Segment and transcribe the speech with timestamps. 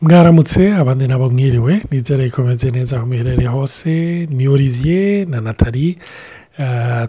[0.00, 1.80] mwaramutse abandi nabo mwiriwe.
[1.90, 4.26] Nizere ko meze neza aho muherereye hose.
[4.30, 5.98] Ni olivier na natali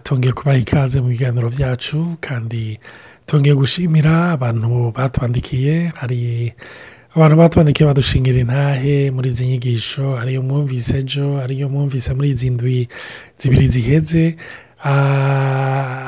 [0.02, 2.78] tongeye kubaha ikaze mu biganiro byacu kandi
[3.26, 5.92] tongeye gushimira abantu batwandikiye.
[5.94, 6.52] Hari
[7.14, 10.16] abantu batwandikiye badushingira intahe muri izi nyigisho.
[10.18, 12.88] Ariyo mwumvise ejo ariyo mwumvise muri izi ndwi
[13.38, 14.36] zibiri ziheze.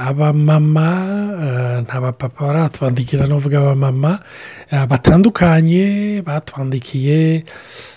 [0.09, 0.89] Abamama
[1.83, 4.19] nta bapapa baratwandikira n'uvuga abamama
[4.89, 7.45] batandukanye batwandikiye.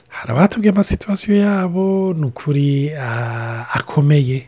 [0.09, 2.91] Hari abatubwiye amasituwasiyo yabo ni ukuri
[3.73, 4.47] akomeye.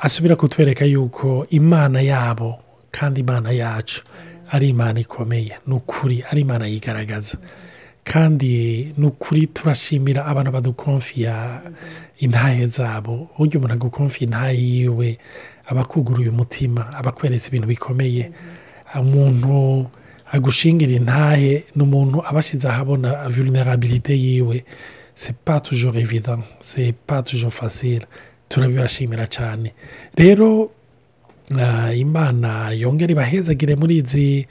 [0.00, 2.58] Asubira kutwereka yuko imana yabo
[2.90, 4.02] kandi imana yacu
[4.50, 5.58] ari imana ikomeye.
[5.66, 7.36] Ni ukuri ari imana yigaragaza.
[8.04, 11.60] Kandi ni ukuri turashimira abantu badukonfiya
[12.18, 13.28] intahe zabo.
[13.38, 15.18] Uburyo umuntu agukonfiya intahe yiwe
[15.68, 18.32] aba akuguruye umutima aba akweretse ibintu bikomeye.
[19.00, 19.86] Umuntu
[20.32, 24.64] agushingira intahe ni umuntu aba ashyize ahabona vulnerabilite yiwe.
[25.14, 28.06] Se pa tujoro evida se pa tujoro fasire
[28.48, 29.72] turabibashimira cyane.
[30.16, 30.70] Rero
[31.96, 34.46] imana yongera ibahezagire muri izi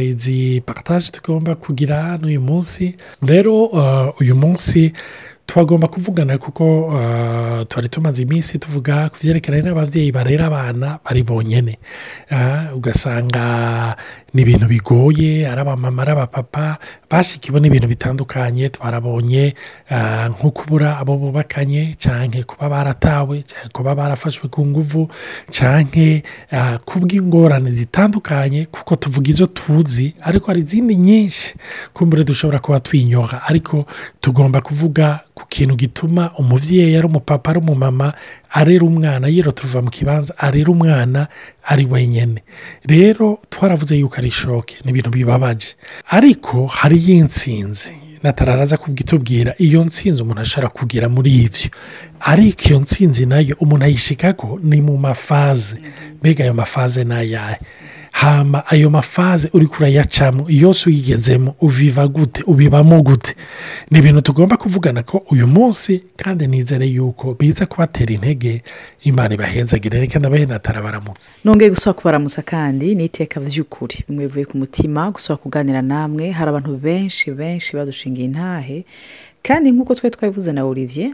[0.00, 2.96] izi partage tugomba kugira n'uyu munsi.
[3.22, 3.54] Rero
[4.20, 4.92] uyu munsi
[5.46, 6.64] tubagomba kuvugana kuko
[7.68, 11.78] twari tumaze iminsi tuvuga ku byerekeranye n'ababyeyi barera abana bari bonyine
[12.74, 13.96] ugasanga
[14.34, 16.78] ni ibintu bigoye ari abamama ari abapapa
[17.10, 19.54] bashyikiwe n'ibintu bitandukanye twarabonye
[20.30, 25.08] nko kubura abo bubakanye cyangwa kuba baratawe cyangwa kuba barafashwe ku nguvu
[25.50, 26.20] cyangwa
[26.84, 31.54] kubw'ingorane zitandukanye kuko tuvuga izo tuzi ariko hari izindi nyinshi
[31.94, 33.84] kumbure dushobora kuba twinyoha ariko
[34.20, 38.12] tugomba kuvuga ku kintu gituma umubyeyi ari umupapa ari umumama
[38.58, 41.28] arera umwana yero tuva mu kibanza arera umwana
[41.64, 42.40] ari wenyine
[42.88, 45.76] rero twaravuze yuko ari shoke ni ibintu bibabaje.
[46.10, 51.68] Ariko hariyo insinzi natararaza kubwitubwira iyo nsinzi umuntu ashobora kugira muri ibyo.
[52.20, 55.76] Ariko iyo nsinzi na yo umuntu ayishikako ni mu mafaze.
[56.20, 57.58] Mbega ayo mafaze ni ayahe?
[58.16, 60.46] Hama ayo mafaze uri kurayacamo.
[60.48, 63.34] Yose uyigezemo uviva gute ubibamo gute
[63.90, 68.62] ni ibintu tugomba kuvugana ko uyu munsi kandi nizere yuko biza kubatera intege
[69.02, 75.36] imana ibahezagire reka ndabahe natarabaramutse nongeye gusaba kubaramutsa kandi n'iteka by'ukuri bivuye ku mutima gusaba
[75.36, 78.84] kuganira namwe hari abantu benshi benshi badushingiye intahe
[79.46, 81.12] kandi nk'uko twari twabivuze na olivier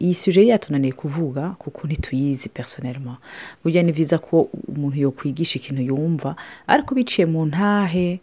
[0.00, 3.18] iyi suje yatunaniye kuvuga kuko ntituyizi personelma
[3.64, 8.20] burya ni byiza ko umuntu yakwigisha ikintu yumva ariko biciye mu ntahe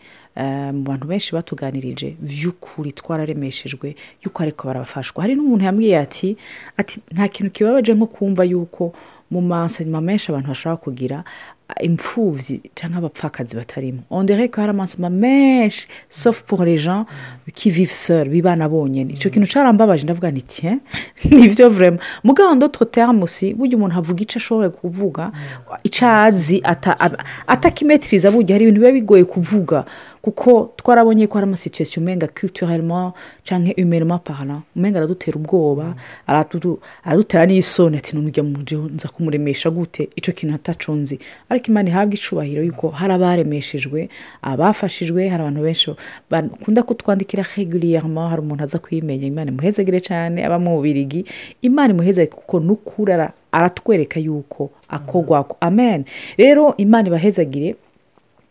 [0.74, 5.22] mu bantu benshi batuganirije by'ukuri twararemeshejwe yuko ariko barabafashwa.
[5.24, 6.38] Hari n'umuntu yambwiye ati
[6.78, 8.94] ati nta kintu kibabaje nko kumva yuko
[9.32, 11.18] mu masanyuma menshi abantu bashobora kugira
[11.82, 14.02] imfubyi cyangwa abapfakazi batarimo.
[14.10, 17.06] Ondere ko hari amasomo menshi sauf pour les gens
[17.54, 20.78] qui vivent seuls bibana bonyine icyo kintu cyarambabaje ndavuga ni tiye
[21.32, 25.32] ni byo vurema mugabo ndoto teramusi burya umuntu avuga icyo ashoboye kuvuga
[25.84, 26.64] icyo azi
[27.48, 29.86] atakimetiriza burya hari ibintu biba bigoye kuvuga.
[30.24, 33.12] Kuko twarabonye ko hari amasituwesiyo umenga kiturelema
[33.44, 35.96] cyangwa imerema parara umenga aradutera ubwoba
[36.28, 40.08] aradutera n'isoni ati n'ujya mu nzu nza kumuremesha gute?
[40.16, 41.20] Icyo kintu atacunze
[41.50, 44.10] ariko imana ihabwa icubahiro yuko hari abaremeshejwe
[44.42, 45.92] abafashijwe hari abantu benshi
[46.32, 51.26] bakunda kutwandikira reguriyama hari umuntu aza kuyimenya imana imuhezagire cyane aba mu bubirigi
[51.62, 53.12] imana imuhezagire kuko n'ukuri
[53.52, 56.06] aratwereka yuko akogwako amen.
[56.38, 57.76] Rero imana ibahezagire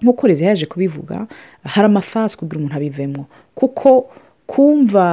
[0.03, 1.27] nk'uko leta yaje kubivuga
[1.65, 3.27] hari amafasi kugira umuntu abivemo.
[3.55, 4.11] Kuko
[4.47, 5.05] kumva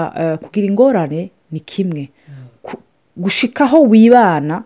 [0.43, 2.09] kugira ingorane ni kimwe.
[3.17, 4.63] Gushikaho wibana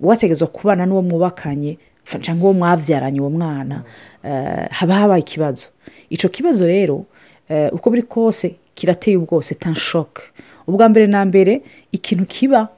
[0.00, 1.78] wategetswe kubana n'uwo mwubakanye
[2.22, 3.82] cyangwa uwo mwabyaranye uwo mwana
[4.70, 5.68] haba habaye ikibazo.
[6.10, 7.04] Icyo kibazo rero
[7.72, 10.22] uko biri kose kirateye ubwose tanshoke
[10.66, 11.62] ubwa mbere na mbere
[11.92, 12.68] ikintu kiba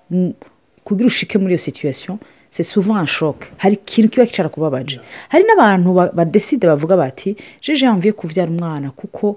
[0.85, 2.19] kugira ushike muri iyo situwesiyo
[2.57, 5.01] se souvent un shock hari ikintu kiba kicara kubabaje.
[5.29, 9.37] Hari n'abantu badeside bavuga bati jeje yamvuye kubyara umwana kuko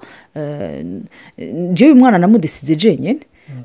[1.38, 3.20] njyewe uyu mwana namudesize jenyine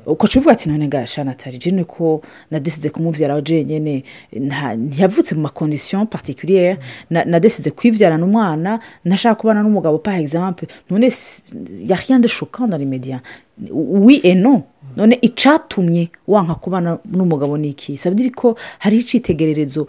[0.05, 2.21] uko uvuga ati none gashana atari jene ko
[2.51, 4.03] nadesize kumubyara jenyine
[4.77, 6.77] ntiyavutse mu makondisiyo particuliere
[7.09, 10.67] nadesize kwibyarana umwana ntashaka kubana n'umugabo par exemple.
[10.89, 11.07] None
[11.85, 12.77] ya rien de choquant dans
[14.95, 19.87] none icyatumye wanka kubana n'umugabo ni iki sabiri ko hariho icyitegererezo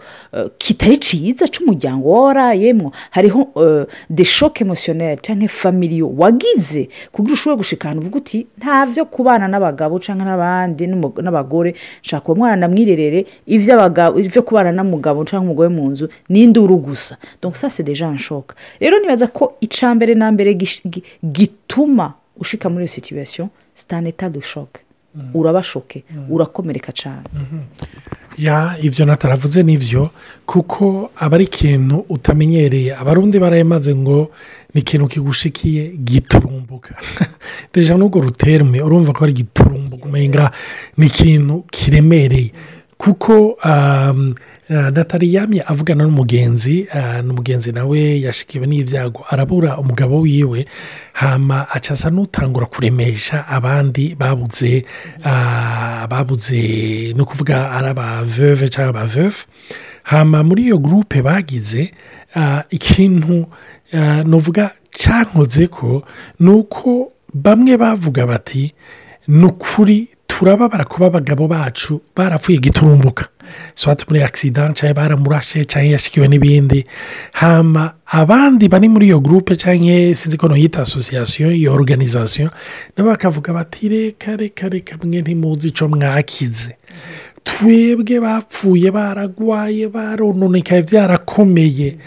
[0.57, 3.39] kitari cyiza cy'umuryango warayemo hariho
[4.09, 9.47] de shoke emosiyoneri cyangwa famiriyo wagize kugira ushobore gushika ahantu uvuga uti nta byo kubana
[9.47, 10.87] n'abagabo cyangwa n'abandi
[11.23, 17.17] n'abagore nshaka uwo mwana namwirerere ibyo kubana n'umugabo cyangwa umugore mu nzu ni induru gusa
[17.69, 20.53] c'est déjà un shock rero nibaza ko icya mbere na mbere
[21.23, 23.49] gituma ushika muri iyo
[24.07, 24.86] état de choc.
[25.33, 26.03] Urabashoke.
[26.29, 27.27] Urakomereka cyane.
[28.37, 30.09] Ya ibyo nataravuze ni byo
[30.45, 34.29] kuko aba ari ikintu utamenyereye abarundi barayamaze ngo
[34.73, 36.95] ni ikintu kigushikiye giturumbuka.
[37.73, 40.51] Deja n'ubwo ruterme urumva ko ari giturumbuka umenga
[40.97, 42.51] ni ikintu kiremereye.
[42.97, 44.35] Kuko um,
[44.69, 50.65] uh, natali yamye avugana n'umugenzi uh, n'umugenzi nawe yashikiwe n'ibyago arabura umugabo wiwe
[51.13, 54.85] hama acasa n'utangura kuremesha abandi babuze
[55.25, 56.61] uh, babuze
[57.15, 59.37] ni ukuvuga ari abaveve cyangwa abaveve
[60.03, 61.91] hama muri iyo gurupe bagize
[62.69, 63.45] ikintu
[64.25, 66.03] nuvuga cyankoze ko
[66.39, 68.73] ni uko bamwe bavuga bati
[69.27, 73.27] ni ukuri turababara kuba abagabo bacu barapfuye giturumbuka
[73.75, 76.85] swati muri agisida cyangwa baramurashe cyangwa yashikiwe n'ibindi.
[77.31, 82.49] Hama abandi bari muri iyo gurupe cyangwa sinzi ko yita asosiyasiyo iyo oruganizasiyo
[82.97, 86.75] nabo bakavuga bati reka reka reka mwe ntimuzi icyo mwakize.
[87.43, 91.97] Twebwe bapfuye baragwaye barononekaye byarakomeye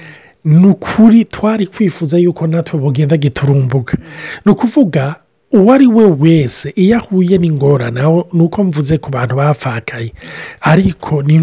[0.45, 3.97] ni ukuri twari kwifuza yuko natwe bugenda giturumbuka.
[4.45, 5.15] Ni ukuvuga
[5.53, 8.01] uwo ari we wese iyo ahuye n'ingorane
[8.33, 10.13] ni uko mvuze ku bantu bapfakaye.
[10.61, 11.39] Ariko ni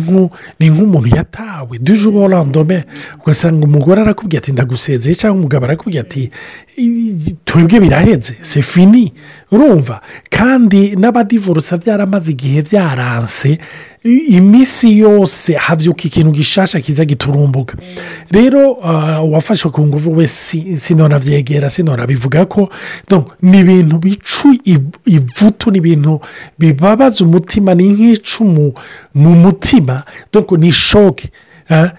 [0.69, 1.77] nk'umuntu yatawe.
[1.79, 2.83] Duje orandome
[3.23, 6.31] ugasanga umugore arakubwira ati ndagusezeye cyangwa umugabo arakubwira ati
[7.45, 8.35] twebwe biraheze.
[8.41, 9.13] Se fini.
[9.51, 10.01] Urumva?
[10.29, 13.57] Kandi n'abadivurusa byaramaze igihe byaranse
[14.07, 17.77] iminsi yose habyuka ikintu gishasha kiza giturumbuka.
[18.31, 18.71] Rero
[19.23, 22.69] uwafashwe ku ngufu we sinona byegera sinona bivuga ko
[23.41, 24.47] ni ibintu bicu
[25.05, 26.19] ivutu ni ibintu
[26.59, 28.73] bibabaza umutima ni nk'icumu
[29.15, 30.03] mu mutima.
[30.57, 31.29] Ni shoke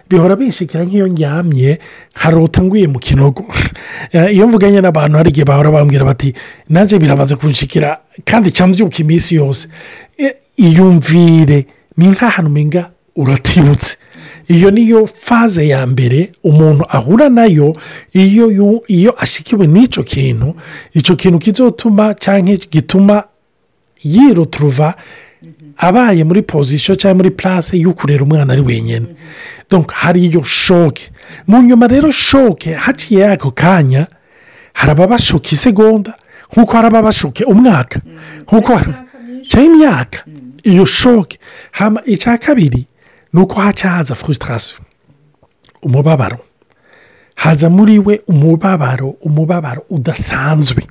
[0.08, 1.78] bihora bishikira nk'iyo ndyamye
[2.14, 3.44] harota nguye mu kinogo.
[4.32, 6.34] Iyo mvuganye n'abantu hari igihe bahora bambwira bati
[6.68, 9.68] nanjye biramaze kunshikira kandi cyambyuka iminsi yose.
[10.56, 13.96] Iyumvire ni nk'ahantu umenga uratibutse
[14.48, 17.76] iyo niyo faze ya mbere umuntu ahura na yo
[18.12, 20.54] iyo iyo ashikiwe n'icyo kintu
[20.94, 23.24] icyo kintu kizotuma cyangwa gituma
[24.04, 24.94] yiruturuva
[25.76, 29.06] abaye muri pozisiyo cyangwa muri purase yo kurera umwana ari wenyine
[29.92, 31.10] hari iyo shoke
[31.46, 34.06] mu nyuma rero shoke haciye ako kanya
[34.72, 36.14] hari ababashoka isegonda
[36.52, 38.00] nk'uko hari ababashoke umwaka.
[38.48, 38.72] Nk'uko
[39.48, 40.18] cyangwa imyaka
[40.62, 41.38] iyo shoke
[42.04, 42.86] icya kabiri
[43.32, 44.80] ni uko haca haza fusitarasiyo
[45.82, 46.38] umubabaro
[47.34, 50.82] haza muri we umubabaro umubabaro udasanzwe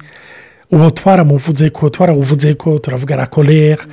[0.71, 3.83] ubu twaramuvuze ko twarawuvuze ko turavuga la kolera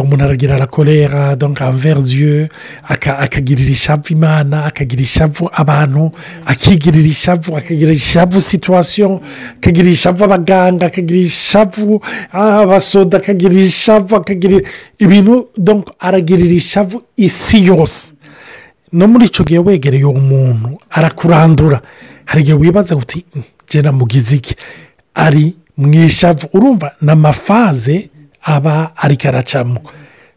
[0.00, 2.48] umuntu aragira donc envers dieu
[2.88, 6.10] akagirira ishavu imana akagirira ishavu abantu
[6.46, 9.20] akigirira ishavu akagirira ishavu situwasiyo
[9.58, 12.00] akagirira ishavu abaganga akagirira ishavu
[12.32, 14.64] abasoda akagirira ishavu akagirira
[14.98, 18.12] ibintu donc aragirira ishavu isi yose.
[18.92, 21.82] No muri icyo gihe wegereye uwo muntu arakurandura.
[22.24, 23.24] Hari igihe wibaza uti
[23.70, 24.54] genda mugize iki?
[25.14, 28.10] Ari mu ishavu urumva ni amafaze
[28.42, 29.80] aba ariko aracamo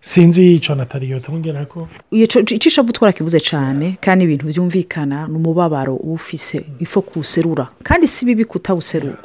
[0.02, 6.14] sinzi icyo natariyo tumubwira ko icyo ishavu twarakivuze cyane kandi ibintu byumvikana ni umubabaro uba
[6.14, 7.68] ufise ifu kuwuserura.
[7.84, 9.18] Kandi si bibi kutawuserura.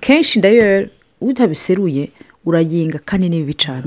[0.00, 0.88] Kenshi ndayo
[1.20, 2.08] utabiseruye
[2.44, 3.84] urayinga kandi ni bibi cyane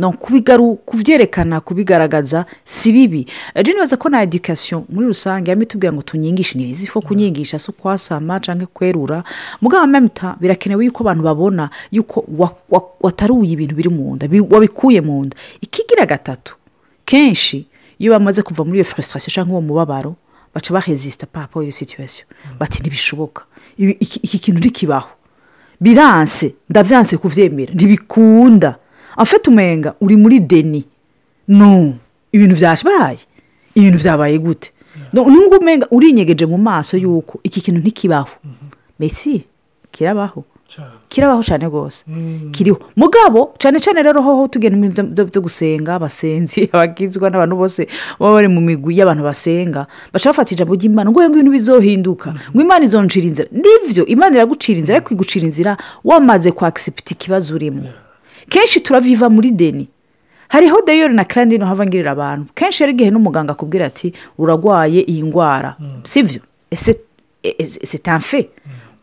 [0.85, 3.25] kubyerekana kubigaragaza si bibi.
[3.55, 7.59] Rero nibaza ko na edikasiyo muri rusange yaba itubwira ngo tunyigishe ni byiza ifu kunyigisha
[7.59, 9.23] si ukwasama cyangwa kwerura.
[9.61, 12.25] Mugabo mamita birakenewe yuko abantu babona yuko
[13.01, 15.35] wataruye ibintu biri mu nda wabikuye mu nda.
[15.61, 16.55] Ikigira gatatu
[17.05, 17.65] kenshi
[17.99, 20.15] iyo bamaze kuva muri iyo furesitasiyo cyangwa uwo mubabaro
[20.53, 22.25] baca bahezisita papa iyo situwasiyo
[22.59, 23.43] bati ntibishoboka.
[23.77, 25.09] Iki kintu ntikibaho.
[25.83, 28.75] Biranse ndabyanse kubyemera ntibikunda.
[29.17, 30.83] Afite umenga uri muri deni.
[31.47, 31.93] No
[32.31, 33.19] ibintu byabaye
[33.75, 34.71] ibintu byabaye gute?
[35.13, 38.31] Nubwo umenga urinyegeje mu maso y'uko iki kintu ntikibaho.
[38.99, 39.43] Mbese
[39.91, 40.43] kirabaho.
[41.09, 42.05] Kirabaho cyane rwose.
[42.51, 42.79] Kiriho.
[42.95, 47.87] Mugabo cyane cyane rero hoho tugenda mu bintu byo gusenga abasenzi abagizwa n'abantu bose
[48.19, 49.87] baba bari mu migwi y'abantu basenga.
[50.13, 52.33] Baca bafata ijambo ry'imana ngo ibintu bizohinduka.
[52.51, 53.49] Ngo imana izoncira inzira.
[53.51, 57.89] Nibyo imana iragucira inzira ariko igucira inzira wamaze kwakisipita ikibazo urimo.
[58.49, 59.87] Kenshi turaviva muri deni.
[60.47, 62.45] Hariho deyori na kandi no havangirira abantu.
[62.55, 68.49] Kenshi rero igihe n'umuganga akubwira ati uragwaye iyi ndwara sibyo ese tanfe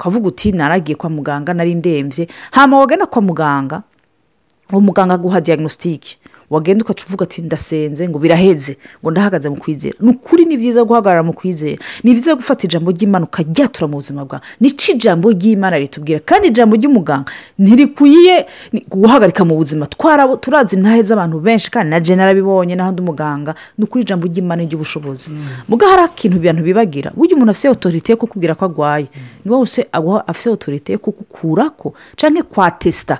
[0.00, 2.28] ukavuga uti naragiye kwa muganga nari ndembye.
[2.50, 3.82] Hano wagana kwa muganga
[4.72, 6.18] uwo muganga aguha diagnositike
[6.50, 9.94] wagenda ukaca uvuga ati ndasenze ngo biraheze ngo ndahagaze mu kwizera.
[10.00, 11.78] Ni ukuri ni byiza guhagarara mu kwizera.
[12.04, 14.42] Ni byiza gufata ijambo ry'imana ukajyatura mu buzima bwawe.
[14.60, 16.20] Nica ijambo ry'imana ritubwira?
[16.24, 18.46] Kandi ijambo ry'umuganga ntirikwiye
[18.90, 19.86] guhagarika mu buzima.
[20.40, 23.54] Turazi intahe z'abantu benshi kandi na jena arabibonye n'ahandi umuganga.
[23.78, 25.30] Ni ukuri ijambo ry'imana ry'ubushobozi.
[25.68, 27.12] Muga hari akintu abantu bibagira?
[27.14, 29.06] Burya umuntu afite otorite yo kukubwira ko arwaye
[29.44, 29.66] ni wowe
[30.26, 33.18] afite otorite yo kugukurako cyangwa kwatesita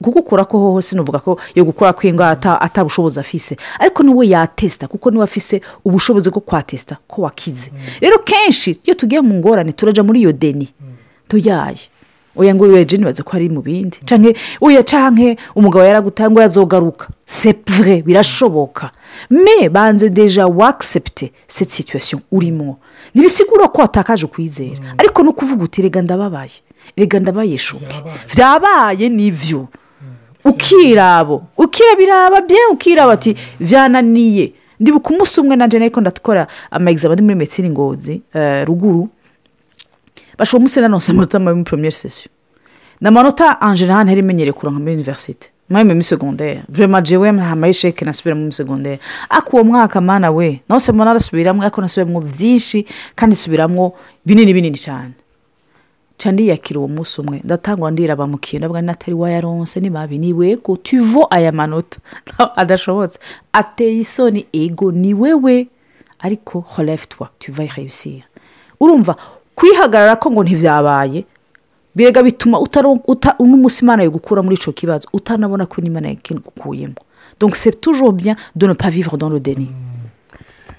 [0.00, 3.56] gukukura ko hoho sinuvuga ko yo gukora kw'indwara ata- atabushobozi afise.
[3.80, 7.70] Ariko ni we yatesita kuko ni we afise ubushobozi bwo kwatesita ko wakize.
[8.00, 10.68] Rero kenshi iyo tugiye mu ngorane turaja muri iyo deni
[11.28, 11.88] tuyaye.
[12.36, 13.98] Oya ngo weje nibaze ko ari mu bindi.
[14.06, 18.90] Canke oya canke umugabo yaragutaye ngo yazogaruka c'est vrai birashoboka.
[19.30, 22.78] Me banze deja wagisepte cette situation urimo
[23.14, 24.94] ntibisigura ko watakaje ukwizera.
[24.98, 26.62] Ariko no kuvuga uti rega ndababaye.
[26.96, 28.02] Rega ndabaye shoke
[28.34, 29.68] vyabaye nivyo.
[30.44, 37.34] Ukirabo ukirabiraba bye ukiraba ati byananiye ndibuka umunsi umwe nanjye ariko ndakora amaegizame ari muri
[37.34, 39.08] medecine ngozi eh, ruguru.
[40.38, 42.30] Bashobora umunsi nanone amanota mabi muri première session.
[43.00, 47.72] Ni amanota angela hano yari imenyereye kuronka muri univerisite mwari muri segonderi vurema jewe ntamaye
[47.72, 48.98] sheke nasubira muri segonderi
[49.30, 50.60] ariko uwo mwaka mana we.
[50.68, 53.92] Nose mbona arasubiramo ariko nasubiramo byinshi kandi nsubiramo
[54.26, 55.12] binini binini cyane
[56.18, 57.40] nca ndiyakira uwo munsi umwe.
[57.44, 60.18] Ndatangwa ndiraba mu kintu ndavuga natari wayaronse ni mabi.
[60.18, 61.98] Ni wego tuvo aya manota.
[62.56, 63.18] Adashobotse.
[63.52, 65.68] Ateye isoni ego ni wewe.
[66.18, 68.24] Ariko horeftwa tuva irayisira
[68.80, 69.16] urumva
[69.54, 71.24] kwihagarara ko ngo ntibyabaye
[71.94, 72.58] birega bituma
[73.38, 75.08] n'umunsi imana yo gukura muri icyo kibazo.
[75.12, 76.94] Utanabona ko n'imana yagukuyemo
[77.40, 79.70] donc c'est toujours bien de ne pas vivre dans le déni.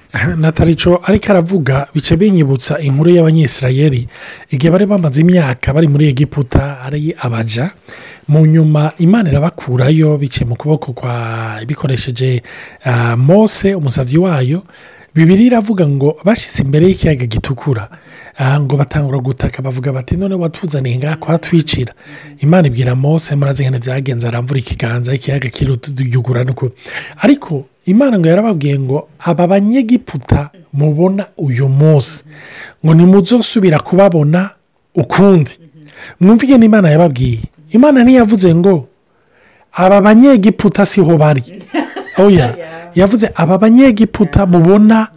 [0.37, 4.07] natarico ariko aravuga bica binyibutsa inkuru y'abanyisirayeri
[4.49, 7.69] igihe bari bamaze imyaka bari muri egiputa ari abaja.
[8.27, 12.41] Mu nyuma imana irabakurayo biciye mu kuboko kwa bikoresheje
[12.85, 14.63] ah, mose umusabyi wayo.
[15.15, 17.89] Bibiri iravuga ngo bashyize imbere y'ikiyaga gitukura.
[18.37, 21.93] Ah, ngo batangura gutaka bavuga bati none watuzaniye ngaha kuhatwicira
[22.39, 26.71] imana ibwira mose murazi nkene byagenze aramvura ikiganza ikiyaga kiruyugura nuko
[27.17, 32.23] ariko imana ngo yarababwiye ngo aba banyegiputa mubona uyu munsi.
[32.85, 34.49] Ngo nimuzosubira kubabona
[34.95, 35.51] ukundi.
[36.21, 37.39] Mwumvige n'imana yababwiye.
[37.71, 38.87] Imana ntiyavuze ngo
[39.73, 41.43] aba banyegiputa siho bari.
[42.23, 42.55] Oya.
[42.95, 45.07] Yavuze aba banyegiputa mubona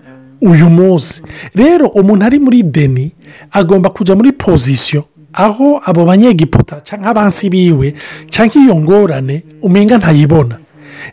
[0.41, 1.23] uyu munsi.
[1.55, 3.13] Rero umuntu ari muri deni
[3.51, 7.95] agomba kujya muri pozisiyo aho abo banyegiputa cyangwa abansi biwe
[8.29, 10.62] cyangwa iyo ngorane umenga ntayibona.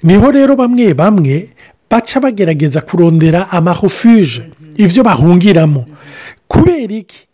[0.03, 1.49] Ni ho rero bamwe bamwe
[1.89, 4.41] baca bagerageza kurondera amahofuje
[4.77, 5.85] ibyo bahungiramo
[6.47, 7.27] kubera iki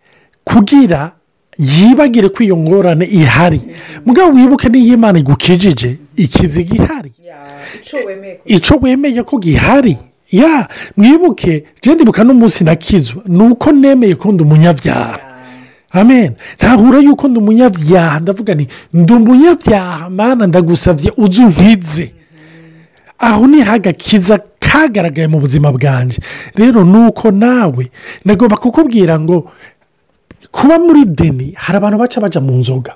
[0.43, 1.11] kugira
[1.57, 3.61] yibagire ko iyo ngorane ihari
[4.05, 7.11] mugabo wibuke n'iyo imana igukijije ikizi gihari
[8.45, 9.97] icyo wemeye ko gihari
[10.31, 15.19] ya mwibuke genda ibuka n'umunsi nakizwa ni uko nemeye ko ndi umunyabyaha
[15.91, 22.11] amen ntahura yuko ndi umunyabyaha ndavuga ni ndi umunyabyaha mana ndagusabye uzi unkwize
[23.19, 26.19] aho ni hagakiza kagaragaye mu buzima bwanjye
[26.55, 27.91] rero ni uko nawe
[28.25, 29.51] nagomba kukubwira ngo
[30.51, 32.95] kuba muri deni hari abantu baca bajya mu nzoga.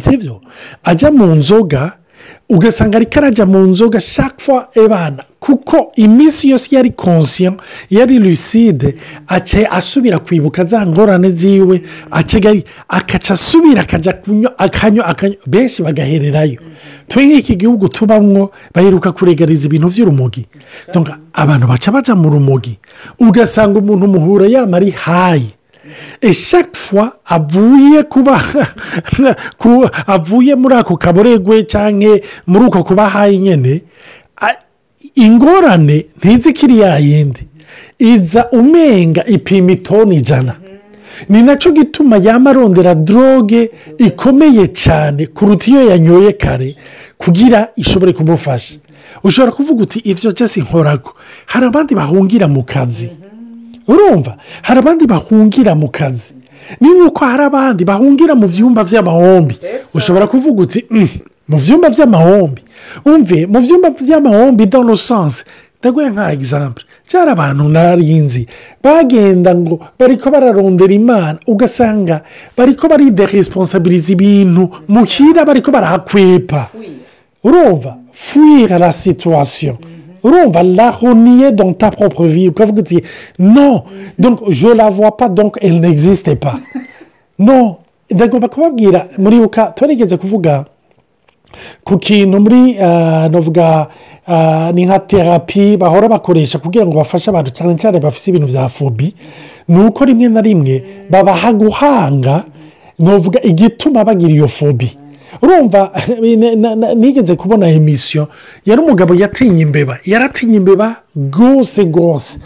[0.00, 0.40] Sibyo
[0.84, 1.96] ajya mu nzoga
[2.48, 7.54] ugasanga ariko arajya mu nzoga shakwa ebana kuko iminsi yose yari konsiyo
[7.90, 8.94] yari lucide
[9.26, 11.82] aca asubira kwibuka za ngorane ziwe
[12.88, 16.60] akaca asubira akajya kunywa akanywa akanywa benshi bagahererayo.
[17.08, 20.46] Twe nk'iki gihugu tubamwo baheruka kuregariza ibintu by'urumogi
[21.32, 22.78] abantu baca bajya mu rumogi.
[23.18, 24.80] Ugasanga umuntu muhura yaba
[25.86, 28.40] ari hayi eshakwa avuye kuba
[30.06, 33.82] avuye muri ako kaboregwe cyangwa muri uko kuba hayi nyine
[35.14, 37.40] ingorane ntizi kiriya yindi.
[37.98, 40.54] Iza umenga ipima itoni ijana.
[41.28, 46.76] Ni na cyo gituma yamarondera doroge ikomeye cyane kuruta iyo yanyoye kare
[47.18, 48.74] kugira ishobore kumufasha.
[49.24, 51.12] Ushobora kuvuga uti ibyo byose nkorago
[51.46, 53.10] hari abandi bahungira mu kazi.
[53.88, 54.36] Urumva?
[54.62, 56.34] Hari abandi bahungira mu kazi.
[56.80, 59.54] Ni nk'uko hari abandi bahungira mu byumba by'amahombi
[59.94, 60.84] ushobora kuvuga uti
[61.48, 62.62] mu byumba by'amahombi
[63.06, 65.44] umve mu byumba by'amahombi le sens
[65.80, 68.48] ndaguye nka egisampure cyari abantu narinzi
[68.82, 72.22] bagenda ngo bariko bararondera imana ugasanga
[72.56, 76.66] bariko barideresiponsabiriza ibintu muhira bariko barahakwepa.
[77.44, 77.96] Urumva?
[78.10, 79.78] Fuira la situwasiyo
[80.26, 82.48] urumva lahoniye dans ta propre vie.
[82.48, 83.02] Ukavuga uti
[83.38, 83.84] no
[84.18, 86.58] donc je la vois pas donc elle n'existe pas.
[87.38, 87.76] No
[88.10, 90.64] ndagomba kubabwira muribuka twarigeze kuvuga
[91.84, 92.74] ku kintu muri
[93.30, 93.86] navuga
[94.74, 99.14] ni nka terapi bahora bakoresha kugira ngo bafashe abantu cyane cyane bafite ibintu bya fobi
[99.68, 102.44] ni uko rimwe na rimwe babaha guhanga
[102.98, 104.98] navuga igituma bagira iyo fobi
[105.42, 105.92] urumva
[106.56, 108.28] na- nigeze kubona emisiyo
[108.66, 109.98] yari umugabo yatinye imbeba.
[110.04, 112.38] Yaratinye imbeba rwose rwose.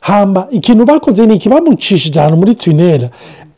[0.00, 1.48] Hamba ikintu bakoze ni iki?
[1.48, 3.10] Bamucishije ahantu muri tunere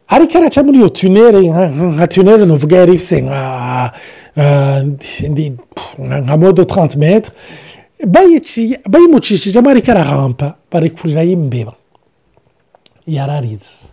[0.09, 3.21] ariko araca muri iyo tunere nka- tunere nuvuga yari ifite
[5.29, 5.53] ndi-
[5.99, 6.65] nka mode
[8.07, 11.73] bayiciye bayimucishijemo ariko arahampa barekurirayo imbeba.
[13.07, 13.91] Yararize.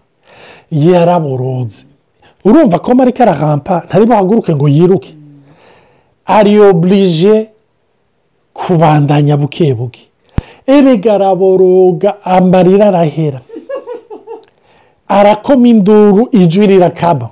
[0.71, 1.85] Yaraborodze
[2.45, 5.15] urumva ko ariko arahampa ntari buhaguruke ngo yiruke.
[6.25, 7.49] Ariyoburije
[8.53, 10.01] kubandanya buke buke.
[10.67, 13.41] Erega araboroga amarira arahera.
[15.07, 17.29] Arakoma induru ijwi rirakaba.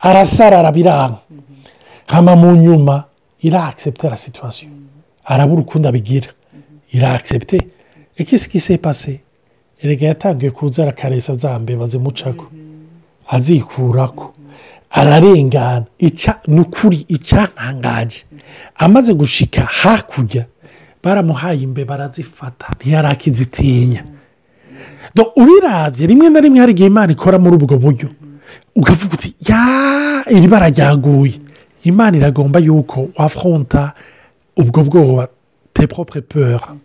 [0.00, 1.18] Arasarara biranga
[2.06, 3.04] hama mu nyuma
[3.42, 4.70] iraakisepte la situwasiyo
[5.24, 6.28] arabura ukundi abigira
[6.92, 7.58] iraakisepte
[8.16, 9.20] ekisi kise pase.
[9.82, 12.44] Erega yatangiye kuza arakaresa za mbeba zimucako.
[13.28, 14.34] Azikurako
[14.90, 15.84] ararengana.
[15.98, 18.24] Ica ni ukuri icantangaje
[18.76, 20.46] amaze gushika hakurya
[21.02, 24.04] baramuhaye imbeba arazifata ntiyarakizitinya.
[25.36, 28.08] Ubirabye rimwe na rimwe hari igihe imana ikora muri ubwo buryo
[28.76, 31.40] ukavuga uti ya iri bara ryaguye.
[31.84, 33.92] Imana iragomba yuko wafronta
[34.56, 35.28] ubwo bwoba
[35.72, 36.22] te propre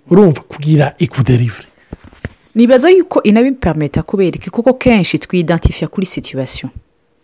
[0.10, 1.68] urumva kugira ikuderivure
[2.56, 6.70] nibaza yuko inabiparameta kubera iki kuko kenshi twidantifiya kuri situwasiyo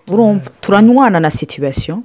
[0.07, 0.49] urumva?
[0.61, 2.03] Turanywana na situwasiyo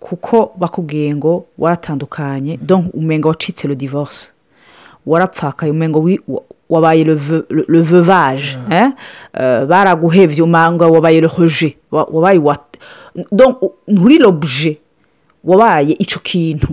[0.00, 4.32] kuko bakubwiye ngo waratandukanye donc umenga wacitse le divorce.
[5.06, 5.72] Warapfakaye
[6.28, 8.92] wa- wabaye le ve- le- le veuvage hein?
[9.40, 11.28] Euh, baraguhevye umanga wabaye le
[11.90, 12.64] wabaye wa-
[13.32, 14.78] donc u- nturi l'objet
[15.44, 16.68] wabaye icyo kintu.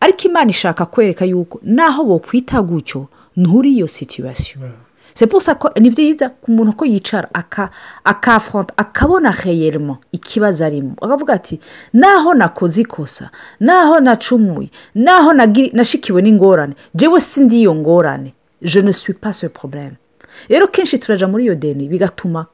[0.00, 4.60] Ariko imana ishaka kwereka yuko naho bokwita gutyo nturi iyo situwasiyo
[5.14, 7.70] ça ko ni byiza ku muntu ko yicara aka
[8.04, 10.94] akafronta akabona reyeremo ikibazo arimo.
[11.02, 11.60] Akavuga ati
[11.92, 13.30] naho nakoze ikosa
[13.60, 15.32] naho nacumuye naho
[15.72, 18.34] nashikiwe n'ingorane jewe si ndi iyo ngorane.
[18.62, 19.94] Je ne suis pas ce problème.
[20.48, 22.46] Rero kenshi turaja muri iyo deni bigatuma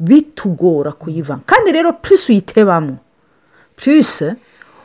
[0.00, 2.96] bitugora kuyivamo kandi rero plus uyitebamo
[3.76, 4.24] plus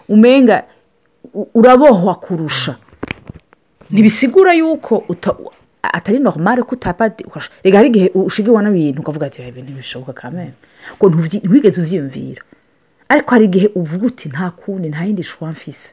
[0.09, 0.63] umenga
[1.53, 2.75] urabohwa kurusha.
[3.91, 5.03] Ntibisigura yuko
[5.83, 7.25] atari normale ko utapati
[7.63, 10.53] reka hari igihe ushigiwe n'ibintu ukavuga ati "Ibi bintu ntibishoboka kameme
[10.97, 12.41] ngo ntiwigeze uvyiyumvira.
[13.09, 15.91] Ariko hari igihe uvuga uti nta kundi nta yindi shwa mfise.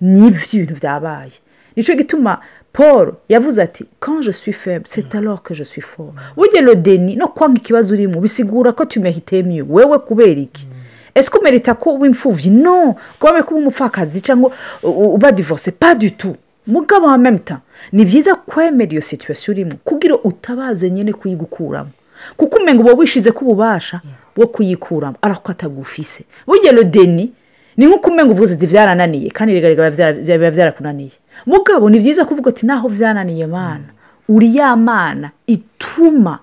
[0.00, 1.32] N'ibyo ibintu byabaye
[1.76, 2.40] ni cyo gituma
[2.72, 6.12] paul yavuze ati quand je suis faible c'est alors que je suis fort.
[6.36, 9.64] Burya le deni no kwanga ikibazo urimo bisigura ko tumehite mieux.
[9.68, 10.66] Wewe kubera iki?
[11.14, 14.50] Ese ko umerita ko uba imfubyi no kuba kuba umupfakazi cyangwa
[14.82, 16.36] uba divorce pas du tout.
[16.66, 21.90] Mugabo wa temps ni byiza kwemera iyo situation urimo kugira utabaze nyine kuyigukuramo
[22.36, 24.00] kuko umenga uba wishize ko ububasha
[24.36, 26.24] bwo kuyikuramo ariko atagufise
[26.72, 27.32] le deni
[27.76, 31.12] ni nk'uko umenga uvuze ati byarananiye kandi biba byarakunaniye
[31.46, 33.88] mugabo ni byiza kuvuga ati naho byananiye mana
[34.28, 36.38] uri ya mana ituma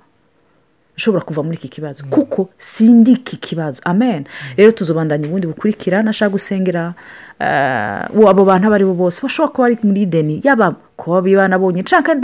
[0.97, 2.03] nshobora kuva muri iki kibazo.
[2.09, 3.81] Kuko sindi iki kibazo.
[3.85, 4.25] Amen.
[4.57, 6.93] Rero tuzobandanya ubundi bukurikira nashaka gusengera
[7.39, 9.21] eh, abo bantu abo ari bo bose.
[9.21, 11.81] Bashobora kuba bari muri deni yaba kuba banabonye.
[11.81, 12.15] Nshaka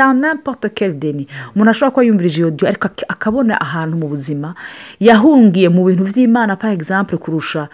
[0.70, 4.56] quel deni umuntu ashobora kuba yumvirije iyo diyo ariko ak- akabona ahantu mu buzima.
[5.00, 7.68] Yahungiye mu bintu by'imana par exemple kurusha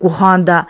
[0.00, 0.66] guhanda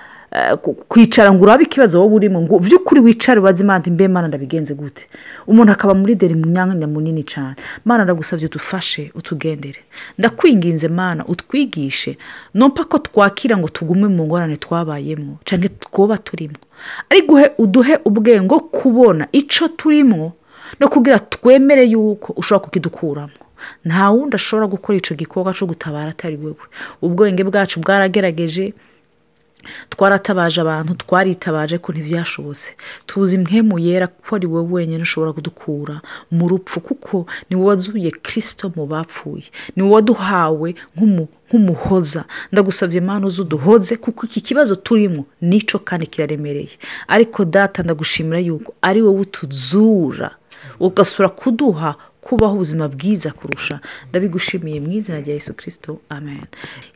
[0.88, 5.06] kwicara ngo urabe ikibazo wowe urimo ngo by'ukuri wicare ubaze imana mbe mana ndabigenze gute?
[5.46, 9.78] Umuntu akaba muri deri mu myanya munini cyane mana ndagusabye udufashe utugendere.
[10.18, 12.16] Ndakwinginze mana utwigishe.
[12.54, 16.56] Numva ko twakira ngo tugume mu ngorane twabayemo cyangwa twoba turimo.
[17.10, 20.32] Ariko uhe- uduhe ubwenge kubona icyo turimo
[20.80, 23.36] no kugira twemere yuko ushobora kukidukuramo.
[23.84, 26.56] Nta wundi ashobora gukora icyo gikorwa cyo gutabara atari wowe
[27.02, 28.72] ubwenge bwacu bwaragerageje
[29.90, 32.75] twaratabaje abantu twaritabaje ko ntibyashobotse
[33.07, 38.11] tuzi impwemu yera ko ari wowe wenyine ushobora kudukura mu rupfu kuko ni wowe wazuye
[38.11, 39.44] kirisito mu bapfuye.
[39.77, 42.25] Ni wowe waduhawe nk'umu- nk'umuhoza.
[42.53, 46.75] Ndagusabye impano z'uduhoze kuko iki kibazo turimo ni cyo kandi kiraremereye.
[47.09, 50.31] Ariko data ndagushimira yuko ari wowe utuzura
[50.81, 51.94] ugasura kuduha
[52.32, 53.80] kubaho ubuzima bwiza kurusha.
[54.08, 56.48] Ndabigushimiye mu izina rya yesu kirisito amen.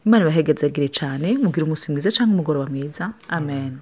[0.07, 1.27] Imana ibahegezagire cyane.
[1.43, 3.05] Mubwira umunsi mwiza cyangwa umugoroba mwiza.
[3.29, 3.73] Amen.